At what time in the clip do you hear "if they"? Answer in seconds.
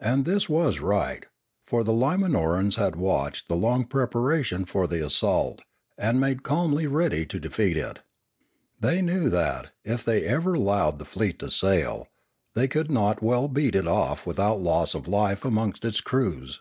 9.84-10.24